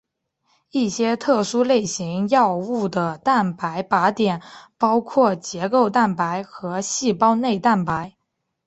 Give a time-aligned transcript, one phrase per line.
[0.71, 4.41] 一些特殊类型药物的蛋白靶点
[4.75, 8.11] 包括结构蛋白和细胞内蛋白。